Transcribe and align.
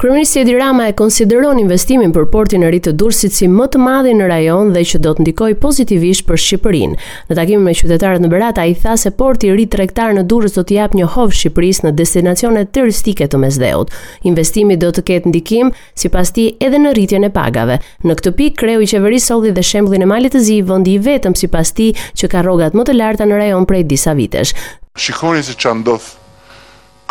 Kryeminist 0.00 0.36
Edi 0.36 0.54
Rama 0.54 0.86
e 0.88 0.94
konsideron 0.96 1.58
investimin 1.60 2.08
për 2.16 2.24
portin 2.32 2.62
e 2.64 2.68
ri 2.72 2.78
të 2.80 2.94
Durrësit 2.96 3.34
si 3.36 3.44
më 3.52 3.66
të 3.74 3.80
madh 3.84 4.06
në 4.16 4.28
rajon 4.30 4.70
dhe 4.72 4.80
që 4.92 5.00
do 5.04 5.10
të 5.18 5.26
ndikojë 5.26 5.56
pozitivisht 5.60 6.24
për 6.24 6.40
Shqipërinë. 6.44 6.96
Në 7.28 7.36
takimin 7.36 7.66
me 7.68 7.74
qytetarët 7.76 8.22
në 8.24 8.30
Berat 8.32 8.60
ai 8.62 8.72
tha 8.80 8.94
se 8.96 9.12
porti 9.18 9.50
i 9.52 9.58
ri 9.58 9.66
tregtar 9.68 10.16
në 10.16 10.24
Durrës 10.32 10.56
do 10.56 10.64
të 10.64 10.76
jap 10.78 10.96
një 10.96 11.04
hov 11.18 11.36
Shqipërisë 11.36 11.84
në 11.90 11.94
destinacione 12.00 12.62
turistike 12.72 13.28
të 13.28 13.42
Mesdheut. 13.44 13.92
Investimi 14.30 14.78
do 14.80 14.88
të 14.88 15.04
ketë 15.10 15.34
ndikim 15.34 15.74
sipas 15.92 16.32
tij 16.32 16.54
edhe 16.64 16.80
në 16.80 16.94
rritjen 16.96 17.28
e 17.28 17.32
pagave. 17.36 17.76
Në 18.00 18.16
këtë 18.22 18.32
pikë 18.40 18.58
kreu 18.64 18.80
i 18.80 18.88
qeverisë 18.94 19.30
solli 19.34 19.52
dhe 19.52 19.60
shembullin 19.72 20.06
e 20.08 20.12
malit 20.16 20.32
të 20.38 20.44
zi 20.48 20.60
vendi 20.70 20.96
i 20.96 20.98
vetëm 21.10 21.36
sipas 21.36 21.74
tij 21.76 21.92
që 22.16 22.32
ka 22.32 22.40
rrogat 22.48 22.72
më 22.72 22.88
të 22.88 22.96
larta 23.02 23.28
në 23.28 23.42
rajon 23.44 23.68
prej 23.68 23.84
disa 23.92 24.16
vitesh. 24.16 24.56
Shikoni 24.96 25.44
se 25.44 25.60
ç'a 25.60 25.76
ndodh 25.76 26.08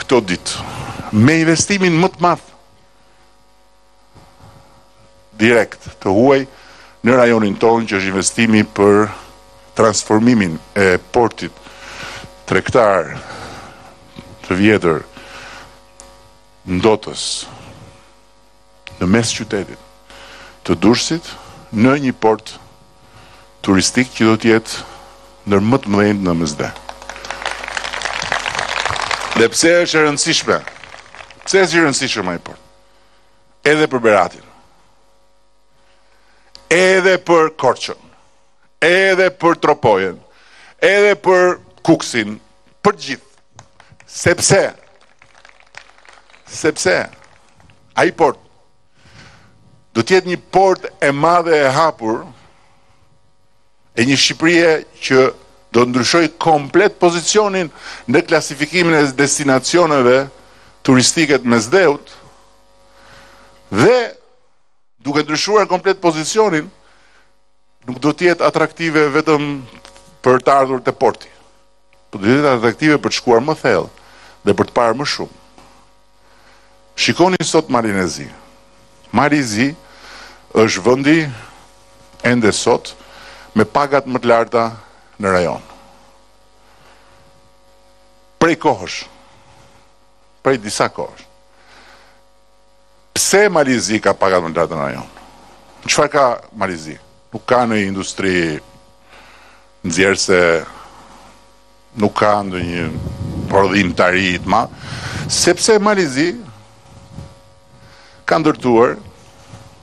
këto 0.01 0.23
ditë. 0.31 0.71
Me 1.21 1.37
investimin 1.45 1.93
më 2.01 2.15
të 2.17 2.25
madh 2.25 2.47
direkt 5.39 5.87
të 6.03 6.11
huaj 6.11 6.41
në 7.07 7.15
rajonin 7.15 7.55
tonë 7.61 7.87
që 7.89 7.99
është 8.01 8.09
investimi 8.11 8.63
për 8.77 9.05
transformimin 9.79 10.57
e 10.75 10.87
portit 11.15 11.55
trektar 12.49 13.13
të 14.47 14.57
vjetër 14.61 14.99
ndotës 16.77 17.25
në 18.99 19.07
mes 19.13 19.31
qytetit 19.37 20.15
të 20.67 20.75
dursit 20.83 21.31
në 21.71 21.95
një 22.05 22.13
port 22.21 22.57
turistik 23.63 24.11
që 24.17 24.27
do 24.31 24.35
tjetë 24.43 24.83
nërë 25.53 25.67
më 25.69 25.79
të 25.85 25.91
mëdhenjë 25.93 26.25
në 26.25 26.35
mëzde. 26.41 26.67
Dhe 29.39 29.47
pse 29.53 29.71
është 29.85 30.03
rëndësishme? 30.05 30.59
Pse 31.47 31.63
është 31.63 31.85
rëndësishme 31.85 32.27
ma 32.27 32.35
port? 32.45 32.59
Edhe 33.63 33.87
për 33.89 34.03
beratin 34.03 34.45
edhe 36.69 37.15
për 37.25 37.49
korqën, 37.59 37.97
edhe 38.85 39.29
për 39.41 39.57
tropojen, 39.63 40.19
edhe 40.85 41.15
për 41.25 41.57
kuksin, 41.87 42.35
për 42.85 42.99
gjithë. 43.05 43.25
Sepse, 44.09 44.61
sepse, 46.49 46.95
a 47.95 48.05
i 48.05 48.11
port, 48.17 48.39
do 49.93 50.03
tjetë 50.05 50.29
një 50.31 50.37
port 50.53 50.85
e 51.03 51.09
madhe 51.13 51.57
e 51.63 51.69
hapur, 51.73 52.23
e 53.99 54.05
një 54.05 54.17
Shqipërie 54.21 54.73
që 55.05 55.23
do 55.75 55.83
ndryshoj 55.85 56.23
komplet 56.41 56.95
pozicionin 57.01 57.69
në 58.09 58.21
klasifikimin 58.29 58.95
e 58.97 59.03
destinacioneve 59.17 60.17
turistiket 60.87 61.45
me 61.45 61.59
zdeut, 61.61 62.13
dhe 63.69 63.97
duke 65.09 65.23
ndryshuar 65.25 65.65
komplet 65.65 65.97
pozicionin, 66.03 66.67
nuk 67.89 67.97
do 68.03 68.11
tjetë 68.13 68.45
atraktive 68.45 69.07
vetëm 69.13 69.47
për 70.25 70.41
të 70.45 70.53
ardhur 70.61 70.81
të 70.85 70.93
porti. 71.01 71.29
Po 72.09 72.21
do 72.21 72.29
tjetë 72.29 72.51
atraktive 72.53 72.99
për 73.01 73.13
të 73.13 73.17
shkuar 73.17 73.39
më 73.45 73.55
thellë 73.63 73.87
dhe 74.45 74.53
për 74.59 74.69
të 74.69 74.75
parë 74.77 74.97
më 74.99 75.07
shumë. 75.15 75.37
Shikoni 76.99 77.41
sot 77.47 77.69
Marinezi. 77.73 78.27
Marizi 79.19 79.69
është 80.61 80.83
vëndi 80.85 81.15
ende 82.29 82.51
sot 82.53 82.91
me 83.57 83.65
pagat 83.75 84.05
më 84.09 84.21
të 84.21 84.29
larta 84.29 84.65
në 85.19 85.33
rajon. 85.37 85.63
Prej 88.39 88.55
kohësh, 88.63 88.99
prej 90.45 90.59
disa 90.63 90.85
kohësh, 90.95 91.25
pse 93.19 93.49
Malizi 93.51 93.97
ka 93.99 94.13
pagat 94.15 94.39
më 94.39 94.53
rajon? 94.55 95.07
Në 95.83 95.87
qëfar 95.91 96.07
ka 96.13 96.23
Malizi? 96.55 96.93
Nuk 97.35 97.43
ka 97.45 97.65
në 97.67 97.81
industri 97.89 98.57
nëzjerë 99.83 100.21
se 100.23 100.39
nuk 101.99 102.15
ka 102.15 102.31
në 102.47 102.61
një 102.69 102.85
prodhim 103.51 103.89
të 103.91 104.05
arit 104.07 104.47
ma, 104.47 104.61
sepse 105.27 105.75
Malizi 105.83 106.29
ka 108.23 108.39
ndërtuar 108.39 108.95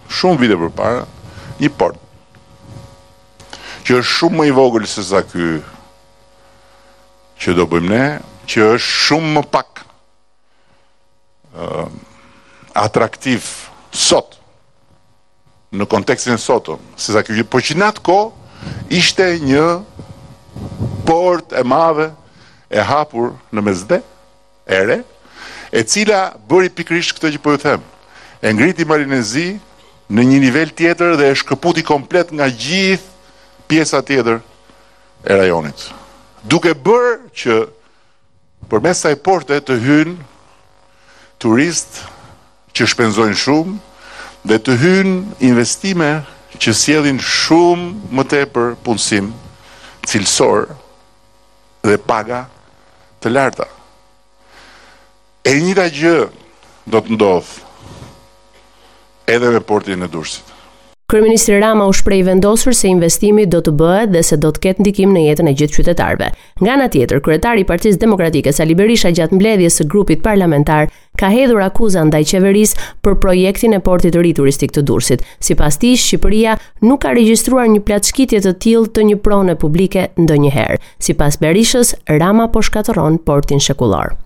shumë 0.08 0.41
vite 0.41 0.56
për 0.62 0.72
para 0.80 1.04
një 1.60 1.70
port 1.76 2.00
që 3.84 4.00
është 4.00 4.14
shumë 4.16 4.41
më 4.41 4.48
i 4.48 4.56
vogël 4.56 4.88
se 4.91 5.04
sa 5.10 5.20
ky 5.26 5.58
që 7.44 7.58
do 7.60 7.69
bëjmë 7.69 7.92
ne, 7.92 8.02
që 8.48 8.72
është 8.75 8.91
shumë 8.96 9.36
më 9.38 9.44
pak 9.52 9.84
ëh 11.52 11.88
atraktiv 12.76 13.44
sot 13.94 14.37
në 15.76 15.87
kontekstin 15.91 16.37
e 16.37 16.41
sotëm 16.41 16.81
se 17.00 17.14
sa 17.14 17.25
kjo 17.26 17.44
po 17.50 17.60
që 17.60 17.76
në 17.76 17.88
atë 17.91 18.04
ko 18.06 18.16
ishte 18.94 19.26
një 19.42 19.64
port 21.09 21.53
e 21.56 21.64
madhe 21.69 22.10
e 22.70 22.82
hapur 22.88 23.34
në 23.53 23.64
mesdhe 23.66 23.98
ere 24.78 25.00
e 25.72 25.82
cila 25.88 26.20
bëri 26.50 26.70
pikrisht 26.75 27.16
këtë 27.16 27.34
që 27.37 27.42
po 27.47 27.56
ju 27.56 27.62
them 27.64 27.84
e 28.47 28.53
ngriti 28.54 28.87
marinezi 28.88 29.48
në 30.08 30.26
një 30.32 30.41
nivel 30.44 30.72
tjetër 30.78 31.16
dhe 31.19 31.31
e 31.32 31.38
shkëputi 31.43 31.84
komplet 31.87 32.31
nga 32.37 32.47
gjithë 32.50 33.66
pjesa 33.70 34.03
tjetër 34.06 34.41
e 35.26 35.38
rajonit 35.43 35.88
duke 36.47 36.72
bërë 36.72 37.16
që 37.43 37.60
për 38.70 38.82
mes 38.87 39.03
taj 39.04 39.16
porte 39.26 39.58
të 39.60 39.81
hynë 39.84 40.16
turistë 41.43 42.14
që 42.76 42.87
shpenzojnë 42.92 43.38
shumë 43.41 43.76
dhe 44.50 44.59
të 44.66 44.75
hynë 44.82 45.14
investime 45.48 46.10
që 46.64 46.75
sjedhin 46.81 47.20
shumë 47.28 47.88
më 48.16 48.25
tepër 48.32 48.75
punësim 48.84 49.31
cilësor 50.09 50.69
dhe 51.87 51.97
paga 52.10 52.42
të 53.22 53.32
larta. 53.32 53.66
E 55.47 55.54
njëta 55.62 55.87
gjë 55.94 56.16
do 56.92 57.00
të 57.04 57.16
ndodhë 57.16 57.64
edhe 59.37 59.50
me 59.56 59.64
portin 59.72 60.04
e 60.06 60.10
dursit. 60.16 60.56
Kryeministri 61.09 61.61
Rama 61.62 61.84
u 61.87 61.93
shpreh 61.94 62.25
vendosur 62.27 62.75
se 62.75 62.89
investimi 62.91 63.44
do 63.47 63.61
të 63.62 63.72
bëhet 63.78 64.11
dhe 64.11 64.22
se 64.27 64.37
do 64.43 64.49
të 64.56 64.62
ketë 64.65 64.83
ndikim 64.83 65.12
në 65.15 65.21
jetën 65.25 65.50
e 65.50 65.53
gjithë 65.61 65.77
qytetarëve. 65.77 66.31
Nga 66.59 66.72
ana 66.72 66.89
tjetër, 66.91 67.21
kryetari 67.28 67.62
i 67.62 67.67
Partisë 67.69 68.00
Demokratike 68.03 68.55
Sali 68.56 68.75
Berisha 68.75 69.12
gjatë 69.15 69.39
mbledhjes 69.39 69.78
së 69.78 69.87
grupit 69.93 70.25
parlamentar 70.27 70.91
ka 71.15 71.31
hedhur 71.31 71.62
akuza 71.62 72.03
ndaj 72.11 72.25
qeverisë 72.33 72.89
për 73.06 73.21
projektin 73.22 73.78
e 73.78 73.83
portit 73.91 74.17
të 74.19 74.27
ri 74.27 74.34
turistik 74.41 74.75
të 74.75 74.83
Durrësit. 74.91 75.22
Sipas 75.39 75.78
tij, 75.78 75.94
Shqipëria 75.94 76.59
nuk 76.83 77.05
ka 77.06 77.15
regjistruar 77.15 77.71
një 77.71 77.87
plaçkitje 77.87 78.43
të 78.43 78.56
tillë 78.67 78.91
të 78.99 79.06
një 79.12 79.21
pronë 79.23 79.55
publike 79.62 80.09
ndonjëherë. 80.19 80.83
Sipas 80.99 81.38
Berishës, 81.38 81.94
Rama 82.19 82.50
po 82.50 82.67
shkatërron 82.67 83.23
portin 83.23 83.62
shekullor. 83.62 84.17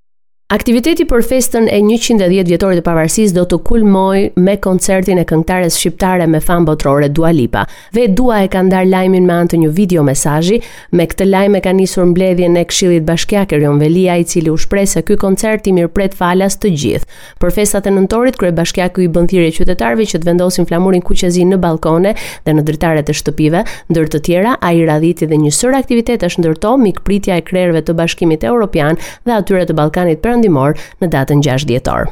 Aktiviteti 0.51 1.05
për 1.07 1.21
festën 1.23 1.69
e 1.71 1.77
110 1.79 2.25
vjetorit 2.49 2.81
e 2.81 2.81
pavarësisë 2.83 3.35
do 3.37 3.45
të 3.53 3.57
kulmojë 3.69 4.39
me 4.43 4.57
koncertin 4.59 5.21
e 5.21 5.23
këngëtares 5.23 5.77
shqiptare 5.79 6.25
me 6.27 6.41
famë 6.43 6.65
botërore 6.67 7.07
Dua 7.15 7.29
Lipa. 7.31 7.61
Vet 7.95 8.17
Dua 8.19 8.41
e 8.43 8.49
ka 8.51 8.59
ndar 8.67 8.83
lajmin 8.91 9.23
me 9.23 9.31
anë 9.37 9.53
të 9.53 9.59
një 9.61 9.69
video 9.77 10.03
mesazhi, 10.03 10.57
me 10.91 11.05
këtë 11.07 11.27
lajm 11.29 11.55
e 11.55 11.61
ka 11.63 11.71
nisur 11.77 12.09
mbledhjen 12.09 12.57
e 12.59 12.63
Këshillit 12.67 13.05
Bashkiak 13.07 13.53
Erion 13.55 13.79
Velia, 13.79 14.17
i 14.19 14.27
cili 14.27 14.51
u 14.51 14.57
shpreh 14.59 14.83
se 14.91 15.05
ky 15.07 15.15
koncert 15.23 15.69
i 15.71 15.73
mirpret 15.77 16.17
falas 16.19 16.59
të 16.59 16.73
gjithë. 16.83 17.07
Për 17.39 17.55
festat 17.61 17.87
e 17.87 17.95
nëntorit 17.95 18.35
krye 18.35 18.51
bashkiaku 18.59 19.05
i 19.05 19.07
bën 19.07 19.31
thirrje 19.31 19.55
qytetarëve 19.61 20.09
që 20.11 20.19
të 20.25 20.29
vendosin 20.33 20.67
flamurin 20.67 20.99
kuqezin 21.07 21.55
në 21.55 21.61
ballkone 21.63 22.11
dhe 22.43 22.57
në 22.57 22.65
dritaret 22.67 23.07
e 23.07 23.17
shtëpive, 23.21 23.63
ndër 23.93 24.11
të 24.17 24.23
tjera 24.27 24.57
ai 24.59 24.83
radhiti 24.91 25.31
dhe 25.31 25.39
një 25.45 25.55
sër 25.61 25.79
aktivitetesh 25.79 26.41
ndërto 26.43 26.75
mikpritja 26.83 27.39
e 27.39 27.47
krerëve 27.47 27.85
të 27.87 27.95
Bashkimit 28.03 28.43
Evropian 28.43 28.99
dhe 29.23 29.37
atyre 29.39 29.63
të 29.71 29.79
Ballkanit 29.79 30.19
për 30.19 30.39
vendimor 30.41 30.73
në 31.01 31.09
datën 31.17 31.45
6 31.51 31.69
dhjetor. 31.69 32.09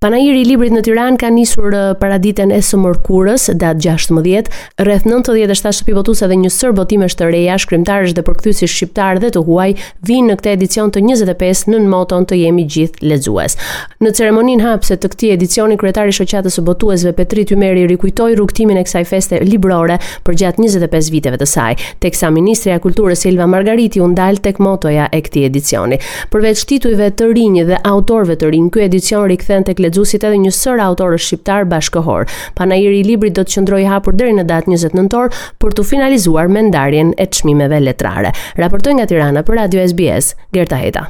Panajiri 0.00 0.40
i 0.40 0.44
librit 0.48 0.72
në 0.72 0.80
Tiranë 0.86 1.18
ka 1.20 1.28
nisur 1.28 1.74
paraditen 2.00 2.48
e 2.56 2.62
së 2.64 2.78
mërkurës, 2.80 3.50
datë 3.60 3.82
16, 3.98 4.46
rreth 4.80 5.04
97 5.04 5.74
shtëpi 5.76 5.92
botuese 5.98 6.24
dhe 6.30 6.38
një 6.40 6.48
sër 6.54 6.72
botimesh 6.72 7.18
të 7.20 7.26
reja, 7.34 7.58
shkrimtarësh 7.60 8.14
dhe 8.16 8.24
përkthyesi 8.24 8.64
shqiptar 8.72 9.20
dhe 9.20 9.28
të 9.34 9.42
huaj 9.44 9.66
vinë 10.08 10.30
në 10.30 10.36
këtë 10.40 10.54
edicion 10.54 10.88
të 10.94 11.02
25 11.04 11.74
nën 11.74 11.84
në 11.84 11.92
moton 11.92 12.24
të 12.30 12.38
jemi 12.40 12.64
gjithë 12.72 13.10
lexues. 13.10 13.58
Në 14.00 14.14
ceremoninë 14.16 14.64
hapëse 14.70 14.96
të 15.04 15.10
këtij 15.12 15.34
edicioni 15.34 15.76
kryetari 15.84 16.14
i 16.16 16.16
shoqatës 16.20 16.56
së 16.56 16.64
botuesve 16.70 17.12
Petri 17.20 17.44
Tymeri 17.50 17.84
rikujtoi 17.92 18.30
rrugtimin 18.38 18.80
e 18.80 18.86
kësaj 18.88 19.04
feste 19.12 19.42
librore 19.44 20.00
për 20.24 20.40
gjatë 20.46 20.64
25 20.64 21.12
viteve 21.18 21.42
të 21.44 21.50
saj, 21.52 21.76
teksa 22.06 22.32
ministrja 22.32 22.80
e 22.80 22.84
kulturës 22.88 23.26
Elva 23.28 23.44
Margariti 23.52 24.00
u 24.00 24.08
ndal 24.16 24.40
tek 24.48 24.64
motoja 24.64 25.10
e 25.12 25.20
këtij 25.28 25.44
edicioni. 25.52 26.00
Përveç 26.32 26.64
titujve 26.72 27.12
të 27.20 27.30
rinj 27.36 27.66
dhe 27.74 27.84
autorëve 27.92 28.40
të 28.40 28.52
rinj, 28.56 28.72
ky 28.78 28.88
edicion 28.88 29.28
rikthen 29.36 29.68
tek 29.68 29.86
lexuesit 29.90 30.22
edhe 30.26 30.38
një 30.40 30.50
sër 30.54 30.80
autorë 30.84 31.18
shqiptar 31.24 31.64
bashkëkohor. 31.70 32.22
Panairi 32.58 32.98
i 33.00 33.04
librit 33.06 33.34
do 33.36 33.42
të 33.44 33.50
qëndrojë 33.56 33.88
hapur 33.90 34.14
deri 34.18 34.34
në 34.38 34.44
datën 34.50 34.72
20 34.76 34.92
nëntor 34.98 35.26
për 35.60 35.70
të 35.78 35.82
finalizuar 35.90 36.46
me 36.52 36.60
ndarjen 36.68 37.08
e 37.20 37.24
çmimeve 37.26 37.78
letrare. 37.82 38.30
Raportoi 38.62 38.92
nga 39.00 39.06
Tirana 39.10 39.40
për 39.42 39.54
Radio 39.64 39.86
SBS, 39.90 40.34
Gerta 40.52 40.76
Heta. 40.82 41.02